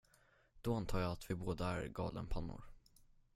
[0.61, 2.61] Då antar jag att vi båda är galenpannor.